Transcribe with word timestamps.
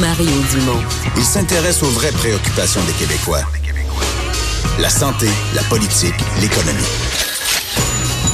Mario 0.00 0.30
Dumont. 0.50 0.80
Il 1.16 1.22
s'intéresse 1.22 1.82
aux 1.82 1.90
vraies 1.90 2.12
préoccupations 2.12 2.80
des 2.84 2.92
Québécois. 2.92 3.42
La 4.80 4.88
santé, 4.88 5.26
la 5.54 5.62
politique, 5.64 6.14
l'économie. 6.40 6.82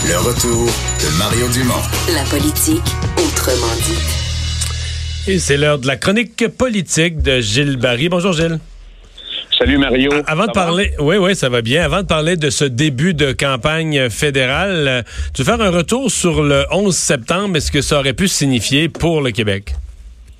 Le 0.06 0.18
retour 0.18 0.66
de 0.66 1.18
Mario 1.18 1.48
Dumont. 1.48 1.82
La 2.14 2.22
politique, 2.24 2.84
autrement 3.16 3.74
dit. 3.86 5.32
Et 5.32 5.38
c'est 5.38 5.56
l'heure 5.56 5.78
de 5.78 5.86
la 5.86 5.96
chronique 5.96 6.48
politique 6.48 7.22
de 7.22 7.40
Gilles 7.40 7.76
Barry. 7.76 8.08
Bonjour 8.08 8.32
Gilles. 8.32 8.58
Salut 9.58 9.78
Mario. 9.78 10.10
Avant 10.26 10.46
de 10.46 10.52
parler, 10.52 10.92
oui, 11.00 11.16
oui, 11.16 11.34
ça 11.34 11.48
va 11.48 11.62
bien. 11.62 11.82
Avant 11.82 12.02
de 12.02 12.06
parler 12.06 12.36
de 12.36 12.50
ce 12.50 12.64
début 12.64 13.14
de 13.14 13.32
campagne 13.32 14.08
fédérale, 14.10 14.86
euh, 14.88 15.02
tu 15.34 15.42
veux 15.42 15.46
faire 15.56 15.60
un 15.60 15.70
retour 15.70 16.10
sur 16.10 16.42
le 16.42 16.64
11 16.70 16.94
septembre 16.94 17.56
et 17.56 17.60
ce 17.60 17.72
que 17.72 17.82
ça 17.82 17.98
aurait 17.98 18.12
pu 18.12 18.28
signifier 18.28 18.88
pour 18.88 19.20
le 19.20 19.32
Québec? 19.32 19.74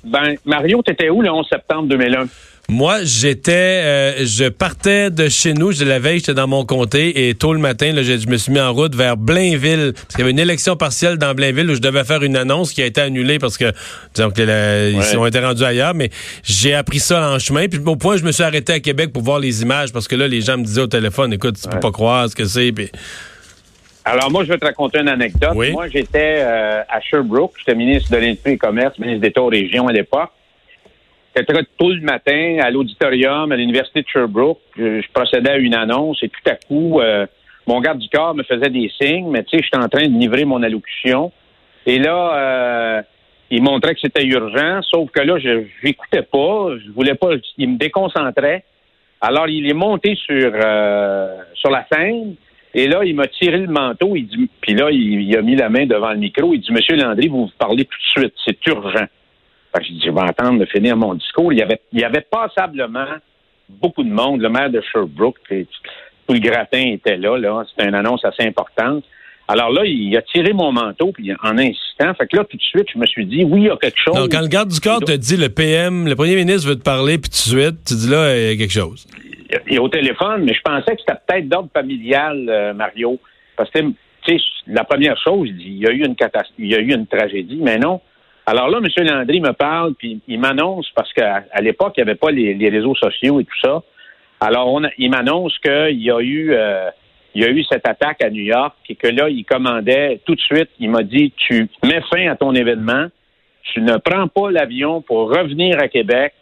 Ben, 0.03 0.35
Mario, 0.45 0.81
t'étais 0.81 1.09
où 1.09 1.21
le 1.21 1.31
11 1.31 1.45
septembre 1.49 1.87
2001? 1.87 2.27
Moi, 2.69 2.99
j'étais, 3.03 3.51
euh, 3.51 4.25
je 4.27 4.47
partais 4.47 5.09
de 5.09 5.27
chez 5.27 5.53
nous, 5.53 5.71
je 5.71 5.83
la 5.83 5.97
veille, 5.97 6.19
j'étais 6.19 6.35
dans 6.35 6.47
mon 6.47 6.65
comté 6.65 7.27
et 7.27 7.33
tôt 7.33 7.51
le 7.53 7.59
matin, 7.59 7.91
là, 7.93 8.03
je, 8.03 8.15
je, 8.15 8.27
me 8.27 8.37
suis 8.37 8.51
mis 8.51 8.59
en 8.59 8.71
route 8.71 8.93
vers 8.93 9.17
Blainville 9.17 9.93
parce 9.93 10.09
qu'il 10.09 10.19
y 10.19 10.21
avait 10.21 10.31
une 10.31 10.39
élection 10.39 10.75
partielle 10.75 11.17
dans 11.17 11.33
Blainville 11.33 11.71
où 11.71 11.73
je 11.73 11.79
devais 11.79 12.03
faire 12.03 12.21
une 12.21 12.35
annonce 12.35 12.71
qui 12.71 12.83
a 12.83 12.85
été 12.85 13.01
annulée 13.01 13.39
parce 13.39 13.57
que 13.57 13.73
disons 14.13 14.29
que 14.29 14.43
la, 14.43 14.89
ils 14.89 15.17
ont 15.17 15.25
été 15.25 15.39
rendus 15.39 15.63
ailleurs, 15.63 15.95
mais 15.95 16.11
j'ai 16.43 16.75
appris 16.75 16.99
ça 16.99 17.31
en 17.31 17.39
chemin. 17.39 17.67
Puis 17.67 17.81
au 17.83 17.95
point, 17.95 18.17
je 18.17 18.23
me 18.23 18.31
suis 18.31 18.43
arrêté 18.43 18.73
à 18.73 18.79
Québec 18.79 19.11
pour 19.11 19.23
voir 19.23 19.39
les 19.39 19.63
images 19.63 19.91
parce 19.91 20.07
que 20.07 20.15
là, 20.15 20.27
les 20.27 20.41
gens 20.41 20.59
me 20.59 20.63
disaient 20.63 20.81
au 20.81 20.87
téléphone, 20.87 21.33
écoute, 21.33 21.57
tu 21.59 21.67
peux 21.67 21.79
pas 21.79 21.91
croire 21.91 22.29
ce 22.29 22.35
que 22.35 22.45
c'est. 22.45 22.71
Puis... 22.71 22.91
Alors 24.11 24.31
moi, 24.31 24.43
je 24.43 24.49
vais 24.49 24.57
te 24.57 24.65
raconter 24.65 25.01
une 25.01 25.07
anecdote. 25.07 25.51
Oui. 25.53 25.71
Moi, 25.71 25.87
j'étais 25.87 26.39
euh, 26.39 26.81
à 26.89 26.99
Sherbrooke, 26.99 27.53
j'étais 27.59 27.75
ministre 27.75 28.11
de 28.11 28.17
l'Industrie 28.17 28.53
et 28.53 28.57
Commerce, 28.57 28.97
ministre 28.97 29.21
d'État 29.21 29.43
aux 29.43 29.49
régions 29.49 29.87
à 29.87 29.91
l'époque. 29.91 30.31
C'était 31.35 31.53
très 31.53 31.63
tôt 31.77 31.91
le 31.91 32.01
matin 32.01 32.57
à 32.59 32.71
l'auditorium 32.71 33.51
à 33.51 33.55
l'université 33.55 34.01
de 34.01 34.07
Sherbrooke. 34.07 34.61
Je, 34.75 35.01
je, 35.01 35.07
procédais 35.13 35.51
à 35.51 35.57
une 35.57 35.75
annonce 35.75 36.23
et 36.23 36.29
tout 36.29 36.49
à 36.49 36.55
coup, 36.55 36.99
euh, 36.99 37.27
mon 37.67 37.79
garde 37.81 37.99
du 37.99 38.09
corps 38.09 38.33
me 38.33 38.41
faisait 38.41 38.71
des 38.71 38.91
signes, 38.99 39.29
mais 39.29 39.43
tu 39.43 39.57
sais, 39.57 39.63
j'étais 39.63 39.77
en 39.77 39.87
train 39.87 40.07
de 40.07 40.19
livrer 40.19 40.43
mon 40.43 40.63
allocution. 40.63 41.31
Et 41.85 41.99
là, 41.99 42.33
euh, 42.33 43.01
il 43.51 43.61
montrait 43.61 43.93
que 43.93 44.01
c'était 44.01 44.25
urgent, 44.25 44.81
sauf 44.81 45.11
que 45.11 45.19
là, 45.19 45.37
je 45.37 45.65
n'écoutais 45.83 46.23
pas, 46.23 46.69
je 46.83 46.89
voulais 46.95 47.13
pas, 47.13 47.29
il 47.59 47.69
me 47.69 47.77
déconcentrait. 47.77 48.63
Alors, 49.21 49.47
il 49.47 49.69
est 49.69 49.73
monté 49.75 50.15
sur 50.15 50.51
euh, 50.55 51.37
sur 51.53 51.69
la 51.69 51.85
scène. 51.91 52.35
Et 52.73 52.87
là, 52.87 53.03
il 53.03 53.15
m'a 53.15 53.27
tiré 53.27 53.57
le 53.57 53.67
manteau. 53.67 54.15
Il 54.15 54.27
dit, 54.27 54.49
puis 54.61 54.73
là, 54.73 54.91
il, 54.91 55.35
a 55.35 55.41
mis 55.41 55.55
la 55.55 55.69
main 55.69 55.85
devant 55.85 56.11
le 56.11 56.17
micro. 56.17 56.53
Il 56.53 56.61
dit, 56.61 56.71
Monsieur 56.71 56.95
Landry, 56.95 57.27
vous 57.27 57.45
vous 57.45 57.51
parlez 57.57 57.85
tout 57.85 57.97
de 57.97 58.21
suite. 58.21 58.33
C'est 58.45 58.65
urgent. 58.67 59.05
Fait 59.73 59.79
que 59.79 59.85
j'ai 59.85 59.93
dit, 59.93 60.03
je 60.05 60.11
vais 60.11 60.21
entendre 60.21 60.63
finir 60.65 60.95
mon 60.95 61.15
discours. 61.15 61.51
Il 61.51 61.59
y 61.59 61.61
avait, 61.61 61.81
il 61.91 61.99
y 61.99 62.03
avait 62.03 62.25
passablement 62.29 63.07
beaucoup 63.67 64.03
de 64.03 64.11
monde. 64.11 64.41
Le 64.41 64.49
maire 64.49 64.69
de 64.69 64.81
Sherbrooke, 64.81 65.39
tout 65.47 66.33
le 66.33 66.39
gratin 66.39 66.91
était 66.91 67.17
là. 67.17 67.37
là. 67.37 67.63
C'était 67.69 67.87
une 67.87 67.95
annonce 67.95 68.23
assez 68.23 68.43
importante. 68.43 69.03
Alors 69.51 69.71
là, 69.71 69.81
il 69.83 70.15
a 70.15 70.21
tiré 70.21 70.53
mon 70.53 70.71
manteau 70.71 71.11
puis 71.11 71.31
en 71.43 71.57
insistant. 71.57 72.13
Fait 72.13 72.27
que 72.27 72.37
là, 72.37 72.43
tout 72.43 72.55
de 72.55 72.61
suite, 72.61 72.85
je 72.93 72.99
me 72.99 73.05
suis 73.07 73.25
dit, 73.25 73.43
oui, 73.43 73.61
il 73.61 73.65
y 73.65 73.69
a 73.71 73.77
quelque 73.77 73.97
chose. 73.97 74.13
Donc, 74.13 74.31
quand 74.31 74.41
le 74.41 74.47
garde 74.47 74.69
du 74.69 74.79
corps 74.79 74.99
te 74.99 75.11
dit, 75.11 75.37
le 75.37 75.49
PM, 75.49 76.07
le 76.07 76.15
premier 76.15 76.35
ministre 76.35 76.69
veut 76.69 76.75
te 76.75 76.83
parler, 76.83 77.17
puis 77.17 77.31
tout 77.31 77.55
de 77.55 77.59
suite, 77.59 77.77
tu 77.83 77.95
dis 77.95 78.09
là, 78.11 78.37
il 78.37 78.51
y 78.51 78.51
a 78.51 78.57
quelque 78.57 78.71
chose. 78.71 79.07
Il 79.67 79.73
est 79.73 79.79
au 79.79 79.89
téléphone, 79.89 80.43
mais 80.43 80.53
je 80.53 80.61
pensais 80.61 80.95
que 80.95 81.01
c'était 81.01 81.17
peut-être 81.27 81.49
d'ordre 81.49 81.69
familial, 81.73 82.45
euh, 82.47 82.73
Mario. 82.75 83.17
Parce 83.57 83.71
que, 83.71 83.79
tu 83.79 84.37
sais, 84.37 84.37
la 84.67 84.83
première 84.83 85.17
chose, 85.17 85.47
il 85.49 85.57
dit, 85.57 85.65
il 85.65 85.79
y 85.79 85.87
a 85.87 85.91
eu 85.93 86.05
une 86.05 86.15
catastrophe, 86.15 86.53
il 86.59 86.67
y 86.67 86.75
a 86.75 86.79
eu 86.79 86.93
une 86.93 87.07
tragédie, 87.07 87.57
mais 87.59 87.79
non. 87.79 88.01
Alors 88.45 88.69
là, 88.69 88.77
M. 88.77 89.05
Landry 89.07 89.41
me 89.41 89.53
parle, 89.53 89.95
puis 89.95 90.19
il 90.27 90.39
m'annonce, 90.39 90.87
parce 90.95 91.11
qu'à 91.11 91.43
à, 91.51 91.61
l'époque, 91.61 91.93
il 91.97 92.03
n'y 92.03 92.09
avait 92.09 92.19
pas 92.19 92.29
les, 92.29 92.53
les, 92.53 92.69
réseaux 92.69 92.95
sociaux 92.95 93.39
et 93.39 93.45
tout 93.45 93.59
ça. 93.63 93.81
Alors, 94.41 94.71
on 94.71 94.83
a, 94.83 94.89
il 94.99 95.09
m'annonce 95.09 95.57
qu'il 95.57 96.01
y 96.01 96.11
a 96.11 96.19
eu 96.19 96.53
euh, 96.53 96.91
il 97.35 97.41
y 97.41 97.45
a 97.45 97.49
eu 97.49 97.63
cette 97.63 97.87
attaque 97.87 98.23
à 98.23 98.29
New 98.29 98.43
York 98.43 98.75
et 98.87 98.95
que 98.95 99.07
là, 99.07 99.29
il 99.29 99.45
commandait 99.45 100.19
tout 100.25 100.35
de 100.35 100.41
suite, 100.41 100.69
il 100.79 100.89
m'a 100.89 101.03
dit, 101.03 101.33
tu 101.37 101.69
mets 101.83 102.01
fin 102.11 102.29
à 102.29 102.35
ton 102.35 102.53
événement, 102.53 103.07
tu 103.73 103.81
ne 103.81 103.97
prends 103.97 104.27
pas 104.27 104.51
l'avion 104.51 105.01
pour 105.01 105.29
revenir 105.29 105.79
à 105.79 105.87
Québec, 105.87 106.33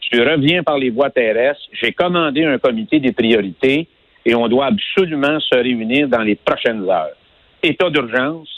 tu 0.00 0.20
reviens 0.20 0.62
par 0.62 0.78
les 0.78 0.90
voies 0.90 1.10
terrestres, 1.10 1.62
j'ai 1.72 1.92
commandé 1.92 2.44
un 2.44 2.58
comité 2.58 3.00
des 3.00 3.12
priorités 3.12 3.88
et 4.26 4.34
on 4.34 4.48
doit 4.48 4.66
absolument 4.66 5.40
se 5.40 5.54
réunir 5.54 6.08
dans 6.08 6.22
les 6.22 6.34
prochaines 6.34 6.88
heures. 6.88 7.16
État 7.62 7.88
d'urgence, 7.88 8.48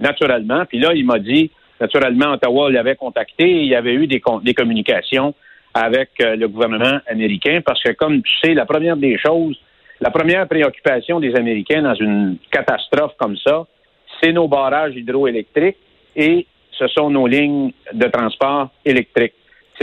naturellement. 0.00 0.64
Puis 0.66 0.78
là, 0.78 0.92
il 0.94 1.06
m'a 1.06 1.18
dit, 1.18 1.50
naturellement, 1.80 2.32
Ottawa 2.32 2.70
l'avait 2.70 2.96
contacté 2.96 3.44
et 3.44 3.62
il 3.62 3.68
y 3.68 3.74
avait 3.74 3.94
eu 3.94 4.06
des, 4.06 4.20
des 4.42 4.54
communications 4.54 5.34
avec 5.74 6.10
euh, 6.20 6.36
le 6.36 6.48
gouvernement 6.48 6.98
américain 7.06 7.60
parce 7.64 7.82
que, 7.82 7.92
comme 7.92 8.22
tu 8.22 8.32
sais, 8.42 8.54
la 8.54 8.66
première 8.66 8.96
des 8.96 9.18
choses, 9.18 9.58
la 10.02 10.10
première 10.10 10.48
préoccupation 10.48 11.20
des 11.20 11.34
Américains 11.36 11.82
dans 11.82 11.94
une 11.94 12.36
catastrophe 12.50 13.12
comme 13.18 13.36
ça, 13.36 13.64
c'est 14.20 14.32
nos 14.32 14.48
barrages 14.48 14.96
hydroélectriques 14.96 15.76
et 16.16 16.44
ce 16.76 16.88
sont 16.88 17.08
nos 17.08 17.28
lignes 17.28 17.72
de 17.92 18.06
transport 18.08 18.70
électriques. 18.84 19.34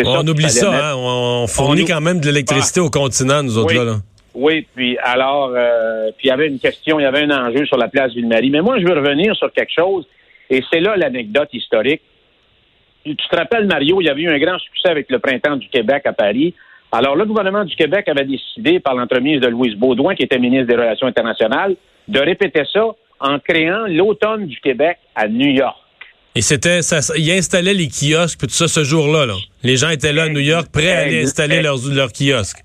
On 0.06 0.28
oublie 0.28 0.50
ça, 0.50 0.72
hein? 0.72 0.96
on 0.97 1.47
fournit 1.47 1.84
on 1.84 1.85
quand 1.85 2.02
même 2.02 2.19
de 2.19 2.25
l'électricité 2.25 2.81
ah. 2.81 2.84
au 2.84 2.90
continent, 2.90 3.44
nous 3.44 3.58
autres 3.58 3.69
oui. 3.69 3.78
là. 3.78 3.85
là. 3.85 3.96
Oui, 4.34 4.68
puis 4.75 4.97
alors, 5.00 5.53
euh, 5.56 6.12
puis 6.18 6.28
il 6.28 6.29
y 6.29 6.31
avait 6.31 6.47
une 6.47 6.59
question, 6.59 7.00
il 7.00 7.03
y 7.03 7.06
avait 7.06 7.24
un 7.24 7.47
enjeu 7.47 7.66
sur 7.66 7.78
la 7.78 7.88
place 7.88 8.13
Ville-Marie. 8.13 8.50
Mais 8.50 8.62
moi, 8.62 8.78
je 8.79 8.85
veux 8.85 8.94
revenir 8.94 9.35
sur 9.35 9.52
quelque 9.52 9.74
chose, 9.74 10.06
et 10.50 10.62
c'est 10.72 10.79
là 10.79 10.96
l'anecdote 10.97 11.50
historique. 11.53 12.02
Tu 13.06 13.16
te 13.16 13.35
rappelles, 13.35 13.66
Mario, 13.66 14.02
il 14.02 14.06
y 14.06 14.09
avait 14.09 14.22
eu 14.22 14.29
un 14.29 14.38
grand 14.38 14.59
succès 14.59 14.90
avec 14.90 15.09
le 15.09 15.19
Printemps 15.19 15.56
du 15.56 15.68
Québec 15.69 16.03
à 16.06 16.13
Paris. 16.13 16.53
Alors, 16.92 17.16
le 17.16 17.26
gouvernement 17.26 17.66
du 17.66 17.76
Québec 17.76 18.08
avait 18.08 18.26
décidé, 18.26 18.80
par 18.80 18.96
l'entremise 18.96 19.40
de 19.40 19.48
Louise 19.48 19.76
Baudouin, 19.76 20.16
qui 20.16 20.24
était 20.24 20.40
ministre 20.40 20.68
des 20.68 20.76
Relations 20.76 21.08
internationales, 21.08 21.76
de 22.08 22.20
répéter 22.20 22.64
ça 22.74 22.84
en 23.20 23.38
créant 23.40 23.86
l'automne 23.88 24.48
du 24.48 24.60
Québec 24.60 24.98
à 25.16 25.28
New 25.28 25.52
York. 25.52 25.78
Et 26.36 26.42
c'était, 26.42 26.82
ça, 26.82 27.00
il 27.18 27.30
installait 27.32 27.74
les 27.74 27.88
kiosques, 27.88 28.40
puis 28.40 28.48
tout 28.48 28.54
ça 28.54 28.68
ce 28.68 28.84
jour-là. 28.84 29.26
Là. 29.26 29.34
Les 29.64 29.76
gens 29.76 29.90
étaient 29.90 30.14
là 30.14 30.24
à 30.24 30.30
New 30.30 30.40
York, 30.40 30.68
prêts 30.72 30.92
à 30.92 31.00
aller 31.02 31.24
installer 31.24 31.62
leurs, 31.62 31.78
leurs 31.92 32.12
kiosques. 32.12 32.62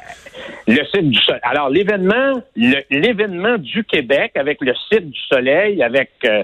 Le 0.66 0.84
site 0.86 1.10
du 1.10 1.18
Soleil. 1.20 1.40
Alors, 1.42 1.68
l'événement, 1.68 2.42
l'événement 2.56 3.58
du 3.58 3.84
Québec 3.84 4.32
avec 4.36 4.58
le 4.62 4.72
site 4.90 5.10
du 5.10 5.20
Soleil, 5.28 5.82
avec 5.82 6.10
euh, 6.24 6.42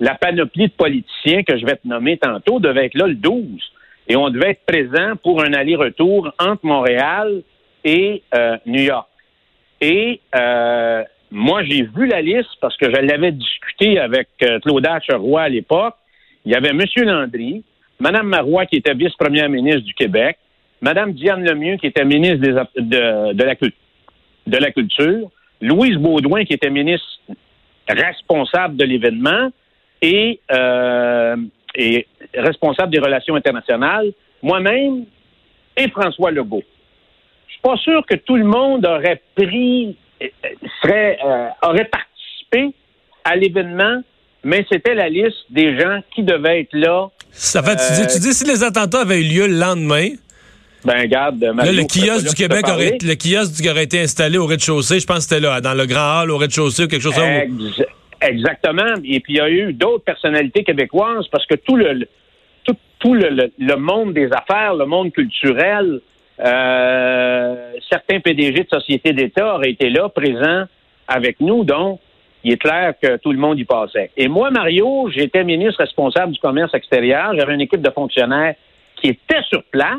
la 0.00 0.14
panoplie 0.14 0.66
de 0.66 0.72
politiciens 0.72 1.42
que 1.44 1.56
je 1.58 1.64
vais 1.64 1.76
te 1.76 1.88
nommer 1.88 2.18
tantôt, 2.18 2.60
devait 2.60 2.86
être 2.86 2.94
là 2.94 3.06
le 3.06 3.14
12 3.14 3.71
et 4.08 4.16
on 4.16 4.30
devait 4.30 4.50
être 4.50 4.66
présent 4.66 5.16
pour 5.22 5.42
un 5.42 5.52
aller-retour 5.52 6.32
entre 6.38 6.64
Montréal 6.66 7.42
et 7.84 8.22
euh, 8.34 8.56
New 8.66 8.82
York. 8.82 9.08
Et 9.80 10.20
euh, 10.34 11.02
moi, 11.30 11.64
j'ai 11.64 11.82
vu 11.82 12.06
la 12.06 12.20
liste 12.20 12.50
parce 12.60 12.76
que 12.76 12.86
je 12.86 13.00
l'avais 13.00 13.32
discuté 13.32 13.98
avec 13.98 14.28
euh, 14.42 14.60
Claude 14.60 14.86
Roy 15.14 15.42
à 15.42 15.48
l'époque. 15.48 15.94
Il 16.44 16.52
y 16.52 16.54
avait 16.54 16.70
M. 16.70 16.82
Landry, 16.96 17.64
Mme 18.00 18.26
Marois, 18.26 18.66
qui 18.66 18.76
était 18.76 18.94
vice-première 18.94 19.48
ministre 19.48 19.82
du 19.82 19.94
Québec, 19.94 20.36
Mme 20.80 21.12
Diane 21.12 21.44
Lemieux, 21.44 21.76
qui 21.76 21.86
était 21.86 22.04
ministre 22.04 22.38
de 22.76 24.56
la 24.58 24.70
Culture, 24.72 25.30
Louise 25.60 25.96
Baudouin, 25.96 26.44
qui 26.44 26.54
était 26.54 26.70
ministre 26.70 27.06
responsable 27.88 28.76
de 28.76 28.84
l'événement, 28.84 29.50
et 30.02 30.40
euh, 30.50 31.36
et 31.74 32.06
responsable 32.34 32.92
des 32.92 32.98
relations 32.98 33.34
internationales, 33.34 34.12
moi-même 34.42 35.04
et 35.76 35.88
François 35.88 36.30
Legault. 36.30 36.62
Je 37.48 37.52
suis 37.52 37.62
pas 37.62 37.76
sûr 37.76 38.04
que 38.06 38.14
tout 38.14 38.36
le 38.36 38.44
monde 38.44 38.86
aurait 38.86 39.22
pris, 39.34 39.96
serait, 40.82 41.18
euh, 41.24 41.48
aurait 41.62 41.88
participé 41.88 42.74
à 43.24 43.36
l'événement, 43.36 44.02
mais 44.44 44.66
c'était 44.70 44.94
la 44.94 45.08
liste 45.08 45.44
des 45.50 45.78
gens 45.78 46.00
qui 46.14 46.22
devaient 46.22 46.60
être 46.60 46.74
là. 46.74 47.08
Ça 47.30 47.62
fait, 47.62 47.76
tu, 47.76 48.00
dis, 48.00 48.14
tu 48.14 48.20
dis 48.20 48.34
si 48.34 48.44
les 48.44 48.62
attentats 48.62 49.00
avaient 49.00 49.20
eu 49.20 49.28
lieu 49.28 49.46
le 49.46 49.58
lendemain. 49.58 50.08
Ben, 50.84 51.06
garde, 51.06 51.40
là, 51.40 51.52
le 51.52 51.84
kiosque 51.84 52.28
du 52.28 52.34
Québec 52.34 52.66
aurait, 52.68 52.98
le 53.00 53.14
kiosque 53.14 53.64
aurait 53.70 53.84
été 53.84 54.00
installé 54.00 54.36
au 54.36 54.46
rez-de-chaussée. 54.46 54.98
Je 54.98 55.06
pense 55.06 55.18
que 55.18 55.22
c'était 55.22 55.40
là, 55.40 55.60
dans 55.60 55.74
le 55.74 55.86
grand 55.86 56.22
hall, 56.22 56.30
au 56.32 56.38
rez-de-chaussée 56.38 56.84
ou 56.84 56.88
quelque 56.88 57.02
chose 57.02 57.14
comme 57.14 57.70
ça. 57.76 57.84
Exactement. 58.22 58.94
Et 59.04 59.20
puis, 59.20 59.34
il 59.34 59.36
y 59.36 59.40
a 59.40 59.50
eu 59.50 59.72
d'autres 59.72 60.04
personnalités 60.04 60.64
québécoises 60.64 61.26
parce 61.28 61.46
que 61.46 61.56
tout 61.56 61.76
le, 61.76 62.06
tout, 62.64 62.76
tout 62.98 63.14
le, 63.14 63.50
le, 63.58 63.76
monde 63.76 64.14
des 64.14 64.30
affaires, 64.32 64.74
le 64.74 64.86
monde 64.86 65.12
culturel, 65.12 66.00
euh, 66.40 67.72
certains 67.90 68.20
PDG 68.20 68.64
de 68.64 68.68
sociétés 68.68 69.12
d'État 69.12 69.54
auraient 69.54 69.70
été 69.70 69.90
là, 69.90 70.08
présents 70.08 70.64
avec 71.08 71.40
nous. 71.40 71.64
Donc, 71.64 72.00
il 72.44 72.52
est 72.52 72.56
clair 72.56 72.94
que 73.00 73.16
tout 73.18 73.32
le 73.32 73.38
monde 73.38 73.58
y 73.58 73.64
passait. 73.64 74.10
Et 74.16 74.28
moi, 74.28 74.50
Mario, 74.50 75.10
j'étais 75.10 75.44
ministre 75.44 75.80
responsable 75.80 76.32
du 76.32 76.40
commerce 76.40 76.74
extérieur. 76.74 77.32
J'avais 77.36 77.54
une 77.54 77.60
équipe 77.60 77.82
de 77.82 77.90
fonctionnaires 77.90 78.54
qui 78.96 79.08
était 79.08 79.42
sur 79.48 79.62
place. 79.64 79.98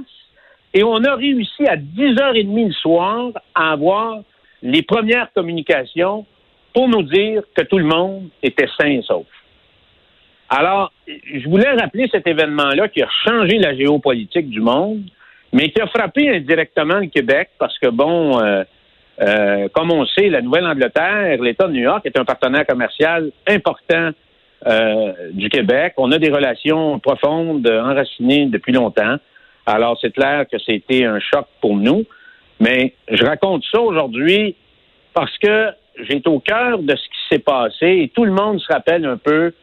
Et 0.73 0.83
on 0.83 1.03
a 1.03 1.15
réussi 1.15 1.65
à 1.67 1.75
10h30 1.75 2.67
le 2.67 2.73
soir 2.73 3.31
à 3.53 3.71
avoir 3.73 4.21
les 4.61 4.81
premières 4.81 5.31
communications 5.33 6.25
pour 6.73 6.87
nous 6.87 7.03
dire 7.03 7.43
que 7.55 7.63
tout 7.63 7.77
le 7.77 7.85
monde 7.85 8.29
était 8.41 8.67
sain 8.77 8.87
et 8.87 9.01
sauf. 9.03 9.25
Alors, 10.49 10.91
je 11.07 11.47
voulais 11.49 11.71
rappeler 11.71 12.07
cet 12.11 12.27
événement-là 12.27 12.87
qui 12.87 13.01
a 13.01 13.09
changé 13.25 13.57
la 13.57 13.75
géopolitique 13.75 14.49
du 14.49 14.59
monde, 14.59 15.03
mais 15.51 15.69
qui 15.69 15.81
a 15.81 15.87
frappé 15.87 16.29
indirectement 16.29 16.99
le 16.99 17.07
Québec 17.07 17.49
parce 17.57 17.77
que, 17.79 17.87
bon, 17.87 18.39
euh, 18.39 18.63
euh, 19.21 19.67
comme 19.73 19.91
on 19.91 20.05
sait, 20.05 20.29
la 20.29 20.41
Nouvelle-Angleterre, 20.41 21.41
l'État 21.41 21.67
de 21.67 21.73
New 21.73 21.81
York 21.81 22.05
est 22.05 22.19
un 22.19 22.25
partenaire 22.25 22.65
commercial 22.65 23.31
important 23.47 24.11
euh, 24.67 25.13
du 25.31 25.49
Québec. 25.49 25.93
On 25.97 26.11
a 26.11 26.17
des 26.17 26.29
relations 26.31 26.99
profondes, 26.99 27.67
enracinées 27.67 28.45
depuis 28.47 28.73
longtemps. 28.73 29.17
Alors, 29.65 29.97
c'est 30.01 30.13
clair 30.13 30.45
que 30.51 30.57
c'était 30.59 31.05
un 31.05 31.19
choc 31.19 31.47
pour 31.61 31.75
nous. 31.75 32.03
Mais 32.59 32.93
je 33.09 33.23
raconte 33.25 33.63
ça 33.71 33.81
aujourd'hui 33.81 34.55
parce 35.13 35.35
que 35.39 35.69
j'ai 36.01 36.21
au 36.25 36.39
cœur 36.39 36.79
de 36.79 36.95
ce 36.95 37.03
qui 37.03 37.19
s'est 37.29 37.39
passé 37.39 37.85
et 38.03 38.11
tout 38.13 38.25
le 38.25 38.31
monde 38.31 38.59
se 38.59 38.71
rappelle 38.71 39.05
un 39.05 39.17
peu 39.17 39.53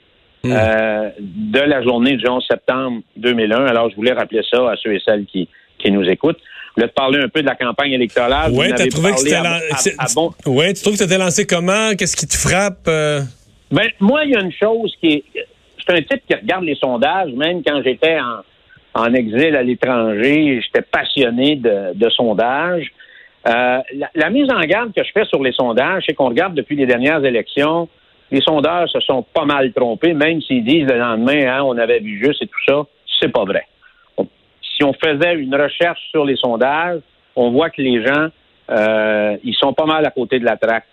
hmm. 0.44 0.52
euh, 0.52 1.10
de 1.18 1.60
la 1.60 1.82
journée 1.82 2.16
du 2.16 2.28
11 2.28 2.44
septembre 2.48 3.02
2001. 3.16 3.66
Alors, 3.66 3.90
je 3.90 3.96
voulais 3.96 4.12
rappeler 4.12 4.42
ça 4.48 4.70
à 4.70 4.76
ceux 4.76 4.94
et 4.94 5.00
celles 5.04 5.26
qui, 5.26 5.48
qui 5.78 5.90
nous 5.90 6.08
écoutent. 6.08 6.38
Je 6.70 6.82
voulais 6.82 6.88
te 6.88 6.94
parler 6.94 7.18
un 7.18 7.28
peu 7.28 7.42
de 7.42 7.46
la 7.46 7.56
campagne 7.56 7.92
électorale? 7.92 8.52
Oui, 8.54 8.66
tu 8.76 8.88
trouvé 8.90 9.12
que 9.12 9.18
c'était 9.18 9.42
lancé. 9.42 9.96
Ouais, 10.46 10.72
tu 10.72 10.82
trouves 10.82 10.94
que 10.94 11.00
c'était 11.00 11.18
lancé 11.18 11.46
comment? 11.46 11.94
Qu'est-ce 11.96 12.16
qui 12.16 12.26
te 12.26 12.36
frappe? 12.36 12.86
Euh? 12.86 13.20
Ben, 13.72 13.88
moi, 13.98 14.24
il 14.24 14.30
y 14.30 14.36
a 14.36 14.40
une 14.40 14.52
chose 14.52 14.94
qui 15.00 15.14
est. 15.14 15.24
Je 15.78 15.92
un 15.92 16.02
type 16.02 16.22
qui 16.28 16.34
regarde 16.34 16.64
les 16.64 16.76
sondages, 16.76 17.32
même 17.32 17.62
quand 17.66 17.82
j'étais 17.82 18.16
en, 18.20 19.02
en 19.02 19.12
exil 19.14 19.56
à 19.56 19.62
l'étranger, 19.62 20.60
j'étais 20.62 20.86
passionné 20.86 21.56
de, 21.56 21.94
de 21.94 22.10
sondages. 22.10 22.92
Euh, 23.48 23.78
la, 24.14 24.30
mise 24.30 24.50
en 24.50 24.60
garde 24.60 24.92
que 24.92 25.02
je 25.02 25.10
fais 25.12 25.24
sur 25.24 25.42
les 25.42 25.52
sondages, 25.52 26.04
c'est 26.06 26.14
qu'on 26.14 26.28
regarde 26.28 26.54
depuis 26.54 26.76
les 26.76 26.86
dernières 26.86 27.24
élections, 27.24 27.88
les 28.30 28.42
sondeurs 28.42 28.88
se 28.88 29.00
sont 29.00 29.22
pas 29.22 29.46
mal 29.46 29.72
trompés, 29.72 30.12
même 30.12 30.42
s'ils 30.42 30.64
disent 30.64 30.86
le 30.86 30.98
lendemain, 30.98 31.46
hein, 31.46 31.62
on 31.64 31.76
avait 31.78 32.00
vu 32.00 32.22
juste 32.22 32.42
et 32.42 32.46
tout 32.46 32.60
ça, 32.66 32.82
c'est 33.20 33.32
pas 33.32 33.44
vrai. 33.44 33.66
si 34.62 34.84
on 34.84 34.92
faisait 34.92 35.34
une 35.34 35.54
recherche 35.54 36.00
sur 36.10 36.24
les 36.24 36.36
sondages, 36.36 37.00
on 37.34 37.50
voit 37.50 37.70
que 37.70 37.80
les 37.80 38.04
gens, 38.04 38.28
euh, 38.70 39.36
ils 39.42 39.54
sont 39.54 39.72
pas 39.72 39.86
mal 39.86 40.04
à 40.06 40.10
côté 40.10 40.38
de 40.38 40.44
la 40.44 40.56
traque. 40.56 40.84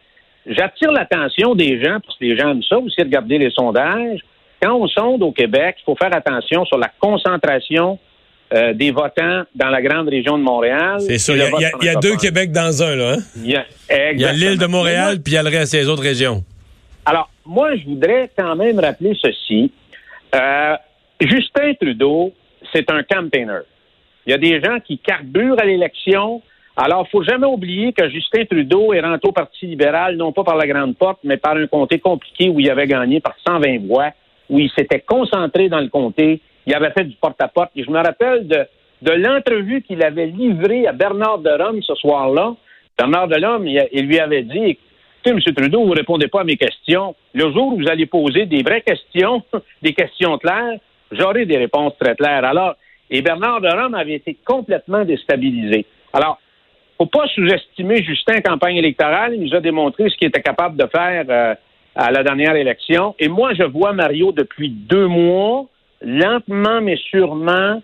J'attire 0.46 0.92
l'attention 0.92 1.56
des 1.56 1.84
gens, 1.84 2.00
parce 2.00 2.18
que 2.18 2.24
les 2.24 2.38
gens 2.38 2.50
aiment 2.52 2.64
ça 2.64 2.78
aussi, 2.78 3.02
regarder 3.02 3.38
les 3.38 3.52
sondages. 3.52 4.22
Quand 4.62 4.74
on 4.74 4.88
sonde 4.88 5.22
au 5.22 5.32
Québec, 5.32 5.76
il 5.80 5.84
faut 5.84 5.96
faire 5.96 6.16
attention 6.16 6.66
sur 6.66 6.78
la 6.78 6.90
concentration 7.00 8.00
euh, 8.54 8.74
des 8.74 8.92
votants 8.92 9.44
dans 9.56 9.70
la 9.70 9.82
grande 9.82 10.08
région 10.08 10.38
de 10.38 10.44
Montréal. 10.44 11.02
C'est 11.02 11.18
ça. 11.18 11.34
Il 11.36 11.86
y 11.86 11.90
a, 11.90 11.96
deux 11.96 12.16
Québec 12.16 12.52
dans 12.52 12.82
un, 12.82 12.96
là. 12.96 13.14
Hein? 13.14 13.18
Il 13.44 14.20
y 14.22 14.26
a 14.26 14.32
l'île 14.32 14.58
de 14.58 14.68
Montréal, 14.68 15.18
puis 15.22 15.34
il 15.34 15.36
y 15.36 15.38
a 15.38 15.44
le 15.44 15.50
reste 15.50 15.74
des 15.74 15.90
autres 15.90 16.04
régions. 16.04 16.44
Alors, 17.06 17.30
moi, 17.46 17.76
je 17.76 17.84
voudrais 17.86 18.30
quand 18.38 18.56
même 18.56 18.80
rappeler 18.80 19.18
ceci. 19.22 19.72
Euh, 20.36 20.76
Justin 21.20 21.74
Trudeau, 21.74 22.34
c'est 22.74 22.90
un 22.92 23.04
campaigner. 23.04 23.60
Il 24.26 24.32
y 24.32 24.34
a 24.34 24.38
des 24.38 24.62
gens 24.62 24.80
qui 24.80 24.98
carburent 25.00 25.60
à 25.60 25.66
l'élection. 25.66 26.42
Alors, 26.76 27.06
il 27.08 27.12
faut 27.12 27.24
jamais 27.24 27.48
oublier 27.48 27.94
que 27.94 28.10
Justin 28.10 28.46
Trudeau 28.46 28.94
est 28.94 29.02
rentré 29.02 29.28
au 29.30 29.32
Parti 29.32 29.66
libéral, 29.66 30.16
non 30.16 30.32
pas 30.32 30.44
par 30.44 30.56
la 30.56 30.68
grande 30.68 30.96
porte, 30.96 31.20
mais 31.24 31.38
par 31.38 31.56
un 31.56 31.68
comté 31.68 32.00
compliqué 32.00 32.50
où 32.50 32.60
il 32.60 32.70
avait 32.70 32.88
gagné 32.88 33.20
par 33.20 33.36
120 33.46 33.88
voix, 33.88 34.12
où 34.50 34.60
il 34.60 34.70
s'était 34.72 35.00
concentré 35.00 35.70
dans 35.70 35.80
le 35.80 35.90
comté 35.90 36.42
il 36.68 36.76
avait 36.76 36.92
fait 36.92 37.06
du 37.06 37.16
porte-à-porte. 37.16 37.72
Et 37.76 37.84
je 37.84 37.90
me 37.90 37.98
rappelle 37.98 38.48
de, 38.48 38.66
de 39.02 39.12
l'entrevue 39.12 39.82
qu'il 39.82 40.04
avait 40.04 40.28
livrée 40.28 40.86
à 40.86 40.92
Bernard 40.92 41.40
de 41.40 41.50
Rome 41.50 41.82
ce 41.82 41.96
soir-là. 41.96 42.56
Bernard 42.98 43.30
de 43.30 43.44
Rome, 43.44 43.66
il, 43.66 44.06
lui 44.06 44.20
avait 44.20 44.44
dit 44.44 44.78
Écoutez, 45.24 45.32
M. 45.32 45.40
Trudeau, 45.56 45.84
vous 45.84 45.92
ne 45.92 45.96
répondez 45.96 46.28
pas 46.28 46.42
à 46.42 46.44
mes 46.44 46.58
questions. 46.58 47.16
Le 47.34 47.52
jour 47.54 47.74
où 47.74 47.78
vous 47.78 47.90
allez 47.90 48.06
poser 48.06 48.46
des 48.46 48.64
vraies 48.64 48.82
questions, 48.82 49.42
des 49.82 49.94
questions 49.94 50.38
claires, 50.38 50.78
j'aurai 51.12 51.46
des 51.46 51.58
réponses 51.58 51.94
très 52.00 52.16
claires. 52.16 52.44
Alors, 52.44 52.76
et 53.10 53.22
Bernard 53.22 53.62
de 53.62 53.70
Rome 53.70 53.96
avait 53.96 54.16
été 54.16 54.38
complètement 54.46 55.06
déstabilisé. 55.06 55.86
Alors, 56.12 56.38
faut 56.98 57.06
pas 57.06 57.28
sous-estimer 57.28 58.04
Justin 58.04 58.42
campagne 58.42 58.76
électorale. 58.76 59.36
Il 59.36 59.42
nous 59.42 59.56
a 59.56 59.62
démontré 59.62 60.10
ce 60.10 60.18
qu'il 60.18 60.28
était 60.28 60.42
capable 60.42 60.76
de 60.76 60.88
faire 60.88 61.26
euh, 61.30 61.56
à 61.96 62.12
la 62.12 62.24
dernière 62.24 62.56
élection. 62.56 63.16
Et 63.20 63.30
moi, 63.30 63.54
je 63.54 63.64
vois 63.64 63.94
Mario 63.94 64.34
depuis 64.34 64.70
deux 64.70 65.08
mois 65.08 65.68
lentement 66.02 66.82
mais 66.82 66.98
sûrement 66.98 67.82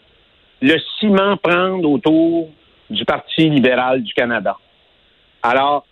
le 0.62 0.76
ciment 1.00 1.38
prendre 1.38 1.90
autour 1.90 2.50
du 2.90 3.04
Parti 3.06 3.50
libéral 3.50 4.04
du 4.04 4.14
Canada. 4.14 4.56
Alors, 5.42 5.86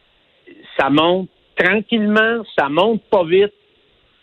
ça 0.77 0.89
monte 0.89 1.29
tranquillement, 1.57 2.43
ça 2.57 2.69
monte 2.69 3.01
pas 3.09 3.23
vite, 3.23 3.53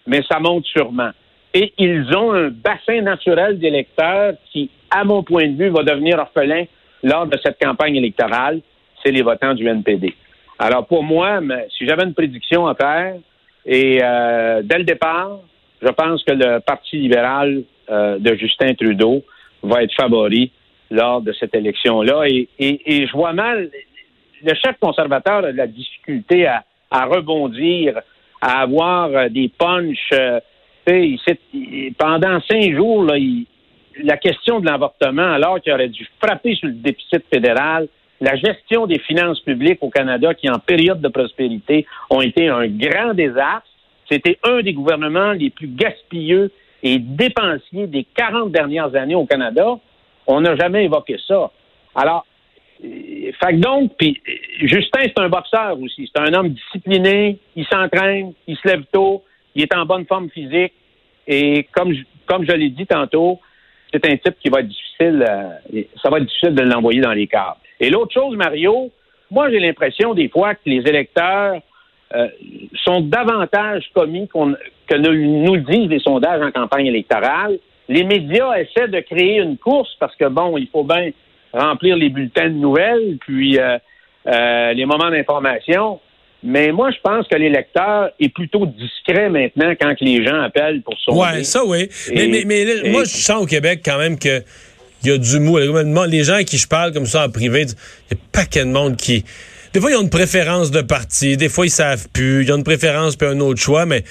mais 0.07 0.23
ça 0.31 0.39
monte 0.41 0.65
sûrement. 0.65 1.11
Et 1.53 1.73
ils 1.79 2.17
ont 2.17 2.33
un 2.33 2.49
bassin 2.49 3.03
naturel 3.03 3.59
d'électeurs 3.59 4.35
qui, 4.51 4.71
à 4.91 5.05
mon 5.05 5.23
point 5.23 5.49
de 5.49 5.57
vue, 5.57 5.69
va 5.69 5.83
devenir 5.83 6.19
orphelin 6.19 6.65
lors 7.03 7.27
de 7.27 7.39
cette 7.43 7.59
campagne 7.63 7.97
électorale, 7.97 8.61
c'est 9.03 9.13
les 9.13 9.23
votants 9.23 9.55
du 9.55 9.67
NPD. 9.67 10.15
Alors 10.59 10.87
pour 10.87 11.05
moi, 11.05 11.41
si 11.77 11.87
j'avais 11.87 12.05
une 12.05 12.15
prédiction 12.15 12.67
à 12.67 12.75
faire, 12.75 13.15
et 13.65 14.01
euh, 14.03 14.63
dès 14.65 14.79
le 14.79 14.85
départ, 14.85 15.39
je 15.81 15.89
pense 15.89 16.25
que 16.25 16.33
le 16.33 16.59
Parti 16.61 16.97
libéral 16.97 17.63
euh, 17.91 18.19
de 18.19 18.35
Justin 18.35 18.75
Trudeau 18.75 19.25
va 19.63 19.83
être 19.83 19.95
favori 19.95 20.53
lors 20.91 21.21
de 21.21 21.33
cette 21.33 21.55
élection-là. 21.55 22.27
Et, 22.27 22.49
je 22.59 23.13
vois 23.13 23.33
mal, 23.33 23.71
le 24.43 24.55
chef 24.55 24.77
conservateur 24.81 25.45
a 25.45 25.53
de 25.53 25.57
la 25.57 25.67
difficulté 25.67 26.47
à, 26.47 26.65
rebondir, 27.07 28.01
à 28.41 28.63
avoir 28.63 29.09
euh, 29.09 29.29
des 29.29 29.51
punchs. 29.57 30.13
Euh, 30.13 30.41
pendant 31.99 32.41
cinq 32.51 32.75
jours, 32.75 33.05
la 33.05 34.17
question 34.17 34.59
de 34.59 34.65
l'avortement, 34.65 35.33
alors 35.33 35.61
qu'il 35.61 35.71
aurait 35.71 35.91
dû 35.91 36.09
frapper 36.19 36.55
sur 36.55 36.69
le 36.69 36.75
déficit 36.75 37.25
fédéral, 37.31 37.89
la 38.21 38.37
gestion 38.37 38.87
des 38.87 38.99
finances 38.99 39.41
publiques 39.41 39.83
au 39.83 39.91
Canada, 39.91 40.35
qui 40.35 40.49
en 40.49 40.59
période 40.59 41.01
de 41.01 41.09
prospérité 41.09 41.87
ont 42.11 42.21
été 42.21 42.49
un 42.49 42.67
grand 42.67 43.13
désastre. 43.13 43.69
C'était 44.11 44.39
un 44.43 44.61
des 44.63 44.73
gouvernements 44.73 45.33
les 45.33 45.51
plus 45.51 45.69
gaspilleux 45.69 46.51
et 46.83 46.99
dépensier 46.99 47.87
des 47.87 48.05
40 48.05 48.53
dernières 48.53 48.95
années 48.95 49.15
au 49.15 49.27
Canada, 49.27 49.79
on 50.27 50.41
n'a 50.41 50.57
jamais 50.57 50.85
évoqué 50.85 51.17
ça. 51.27 51.51
Alors, 51.95 52.25
euh, 52.85 53.33
fait 53.43 53.55
donc, 53.55 53.93
puis 53.99 54.21
Justin, 54.61 55.01
c'est 55.05 55.19
un 55.19 55.29
boxeur 55.29 55.81
aussi. 55.81 56.11
C'est 56.13 56.21
un 56.21 56.33
homme 56.35 56.51
discipliné, 56.51 57.39
il 57.57 57.67
s'entraîne, 57.67 58.33
il 58.47 58.57
se 58.57 58.69
lève 58.69 58.85
tôt, 58.93 59.25
il 59.55 59.63
est 59.63 59.75
en 59.75 59.85
bonne 59.85 60.07
forme 60.07 60.31
physique. 60.31 60.73
Et 61.27 61.67
comme 61.73 61.93
je, 61.93 62.03
comme 62.27 62.45
je 62.49 62.53
l'ai 62.53 62.71
dit 62.71 62.87
tantôt, 62.87 63.41
c'est 63.93 64.05
un 64.07 64.17
type 64.17 64.37
qui 64.41 64.49
va 64.49 64.61
être 64.61 64.69
difficile, 64.69 65.25
euh, 65.29 65.83
ça 66.03 66.11
va 66.11 66.19
être 66.19 66.27
difficile 66.27 66.55
de 66.55 66.63
l'envoyer 66.63 67.01
dans 67.01 67.13
les 67.13 67.27
cadres. 67.27 67.59
Et 67.81 67.91
l'autre 67.91 68.13
chose, 68.13 68.37
Mario, 68.37 68.91
moi 69.31 69.51
j'ai 69.51 69.59
l'impression 69.59 70.15
des 70.15 70.29
fois 70.29 70.55
que 70.55 70.61
les 70.67 70.87
électeurs 70.87 71.61
euh, 72.15 72.29
sont 72.85 73.01
davantage 73.03 73.85
commis 73.95 74.29
que 74.29 74.95
nous, 74.97 75.55
le 75.55 75.61
disent 75.61 75.91
les 75.91 76.01
sondages 76.01 76.41
en 76.43 76.51
campagne 76.51 76.87
électorale. 76.87 77.59
Les 77.89 78.05
médias 78.05 78.55
essaient 78.55 78.89
de 78.89 79.01
créer 79.01 79.41
une 79.41 79.59
course 79.59 79.91
parce 80.01 80.15
que, 80.17 80.27
bon, 80.27 80.57
il 80.57 80.69
faut 80.69 80.85
bien 80.85 81.11
remplir 81.53 81.97
les 81.97 82.09
bulletins 82.09 82.49
de 82.49 82.55
nouvelles, 82.55 83.19
puis 83.21 83.59
euh, 83.59 83.79
euh, 84.27 84.73
les 84.73 84.87
moments 84.87 85.11
d'information. 85.11 86.01
Mais 86.43 86.71
moi, 86.71 86.91
je 86.93 86.99
pense 87.03 87.27
que 87.27 87.37
l'électeur 87.37 88.11
est 88.21 88.29
plutôt 88.29 88.65
discret 88.65 89.29
maintenant 89.29 89.75
quand 89.79 89.95
les 90.01 90.25
gens 90.25 90.41
appellent 90.41 90.83
pour 90.83 90.95
son. 91.01 91.13
Oui, 91.13 91.45
ça 91.45 91.65
oui. 91.67 91.89
mais, 92.15 92.45
mais, 92.47 92.91
moi, 92.91 93.05
je 93.05 93.17
sens 93.17 93.43
au 93.43 93.47
Québec 93.47 93.81
quand 93.85 93.99
même 93.99 94.19
que 94.19 94.43
il 95.03 95.11
y 95.11 95.13
a 95.13 95.19
du 95.19 95.41
mou. 95.41 95.59
Les 96.07 96.25
gens 96.25 96.35
à 96.35 96.45
qui 96.45 96.57
je 96.59 96.69
parle 96.69 96.93
comme 96.93 97.07
ça 97.07 97.27
en 97.27 97.31
privé, 97.31 97.67
il 98.11 98.17
y 98.17 98.21
a 98.21 98.21
pas 98.33 98.45
de 98.45 98.65
monde 98.65 98.97
qui 98.97 99.25
des 99.73 99.81
fois, 99.81 99.91
ils 99.91 99.97
ont 99.97 100.03
une 100.03 100.11
préférence 100.11 100.71
de 100.71 100.81
parti, 100.81 101.37
des 101.37 101.49
fois, 101.49 101.67
ils 101.67 101.71
savent 101.71 102.09
plus, 102.13 102.45
ils 102.45 102.53
ont 102.53 102.57
une 102.57 102.65
préférence 102.65 103.17
puis 103.17 103.29
un 103.29 103.41
autre 103.41 103.61
choix, 103.61 103.87
mais 103.87 104.05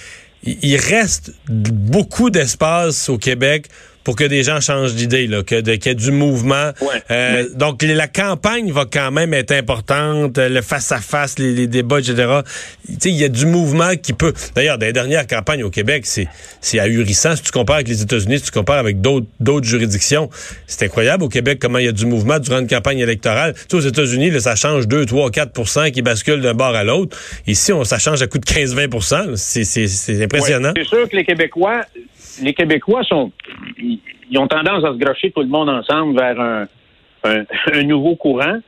il 0.43 0.77
reste 0.77 1.33
beaucoup 1.49 2.29
d'espace 2.29 3.09
au 3.09 3.17
Québec 3.17 3.67
pour 4.07 4.15
que 4.15 4.23
des 4.23 4.41
gens 4.41 4.61
changent 4.61 4.93
d'idée, 4.93 5.29
qu'il 5.45 5.67
y 5.67 5.89
ait 5.89 5.93
du 5.93 6.11
mouvement. 6.11 6.71
Euh, 7.11 7.43
donc 7.55 7.83
la 7.83 8.07
campagne 8.07 8.71
va 8.71 8.85
quand 8.85 9.11
même 9.11 9.33
être 9.33 9.51
importante, 9.51 10.37
le 10.37 10.61
face 10.61 10.93
à 10.93 11.01
face, 11.01 11.37
les, 11.37 11.67
débats, 11.67 11.99
etc. 11.99 12.25
Il 13.03 13.11
y 13.11 13.25
a 13.25 13.27
du 13.27 13.45
mouvement 13.45 13.97
qui 14.01 14.13
peut. 14.13 14.31
D'ailleurs, 14.55 14.77
dans 14.77 14.85
les 14.85 14.93
dernières 14.93 15.27
campagnes 15.27 15.61
au 15.65 15.69
Québec, 15.69 16.05
c'est 16.05 16.29
c'est 16.61 16.79
ahurissant. 16.79 17.35
Si 17.35 17.41
tu 17.41 17.51
compares 17.51 17.75
avec 17.75 17.89
les 17.89 18.01
États-Unis, 18.01 18.39
si 18.39 18.45
tu 18.45 18.51
compares 18.51 18.77
avec 18.77 19.01
d'autres 19.01 19.27
d'autres 19.41 19.67
juridictions, 19.67 20.29
c'est 20.67 20.85
incroyable 20.85 21.25
au 21.25 21.29
Québec 21.29 21.57
comment 21.59 21.79
il 21.79 21.85
y 21.87 21.89
a 21.89 21.91
du 21.91 22.05
mouvement 22.05 22.39
durant 22.39 22.59
une 22.59 22.67
campagne 22.67 22.99
électorale. 22.99 23.55
Tu 23.55 23.61
sais, 23.71 23.75
aux 23.75 23.89
États-Unis, 23.89 24.39
ça 24.39 24.55
change 24.55 24.87
2, 24.87 25.05
3, 25.05 25.31
4% 25.31 25.91
qui 25.91 26.01
basculent 26.01 26.39
d'un 26.39 26.53
bord 26.53 26.75
à 26.75 26.85
l'autre. 26.85 27.17
Ici, 27.45 27.73
on, 27.73 27.83
ça 27.83 27.99
change 27.99 28.21
à 28.21 28.27
coup 28.27 28.37
de 28.37 28.45
15-20 28.45 29.35
C'est 29.35 30.23
impressionnant. 30.23 30.71
c'est 30.77 30.87
sûr 30.87 31.09
que 31.09 31.15
les 31.17 31.25
Québécois 31.25 31.81
les 32.41 32.53
Québécois 32.53 33.03
sont, 33.03 33.31
ils 33.77 34.37
ont 34.37 34.47
tendance 34.47 34.83
à 34.83 34.93
se 34.93 34.97
grocher 34.97 35.31
tout 35.31 35.41
le 35.41 35.47
monde 35.47 35.69
ensemble 35.69 36.17
vers 36.19 36.39
un, 36.39 37.83
nouveau 37.83 38.15
courant. 38.15 38.59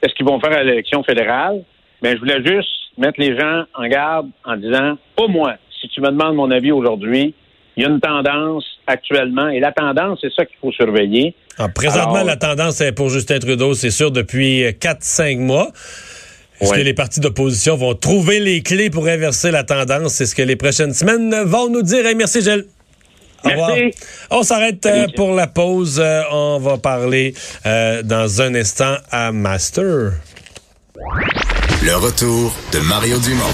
Qu'est-ce 0.00 0.14
qu'ils 0.14 0.26
vont 0.26 0.40
faire 0.40 0.52
à 0.52 0.62
l'élection 0.62 1.02
fédérale? 1.02 1.62
Mais 2.02 2.14
je 2.14 2.18
voulais 2.18 2.42
juste 2.44 2.68
mettre 2.98 3.20
les 3.20 3.38
gens 3.38 3.64
en 3.74 3.86
garde 3.88 4.28
en 4.44 4.56
disant, 4.56 4.98
pas 5.16 5.26
moi, 5.26 5.54
si 5.80 5.88
tu 5.88 6.00
me 6.00 6.08
demandes 6.08 6.36
mon 6.36 6.50
avis 6.50 6.72
aujourd'hui, 6.72 7.34
il 7.76 7.82
y 7.82 7.86
a 7.86 7.88
une 7.88 8.00
tendance 8.00 8.64
actuellement, 8.86 9.48
et 9.48 9.60
la 9.60 9.72
tendance, 9.72 10.18
c'est 10.20 10.32
ça 10.32 10.44
qu'il 10.44 10.56
faut 10.60 10.70
surveiller. 10.72 11.34
Ah, 11.58 11.68
présentement, 11.68 12.22
la 12.22 12.36
tendance 12.36 12.82
pour 12.94 13.08
Justin 13.08 13.38
Trudeau, 13.38 13.74
c'est 13.74 13.90
sûr, 13.90 14.10
depuis 14.10 14.62
4-5 14.62 15.38
mois. 15.38 15.72
Est-ce 16.60 16.72
que 16.72 16.80
les 16.80 16.94
partis 16.94 17.20
d'opposition 17.20 17.76
vont 17.76 17.94
trouver 17.94 18.40
les 18.40 18.62
clés 18.62 18.90
pour 18.90 19.06
inverser 19.06 19.50
la 19.50 19.64
tendance? 19.64 20.14
C'est 20.14 20.26
ce 20.26 20.34
que 20.34 20.42
les 20.42 20.56
prochaines 20.56 20.92
semaines 20.94 21.34
vont 21.44 21.68
nous 21.68 21.82
dire. 21.82 22.04
Merci, 22.16 22.42
Gilles. 22.42 22.64
On 24.30 24.42
s'arrête 24.42 24.84
euh, 24.86 25.06
pour 25.16 25.34
la 25.34 25.46
pause. 25.46 26.00
Euh, 26.02 26.22
on 26.30 26.58
va 26.58 26.78
parler 26.78 27.34
euh, 27.66 28.02
dans 28.02 28.40
un 28.40 28.54
instant 28.54 28.96
à 29.10 29.32
Master. 29.32 30.12
Le 31.82 31.96
retour 31.96 32.54
de 32.72 32.78
Mario 32.80 33.18
Dumont. 33.18 33.52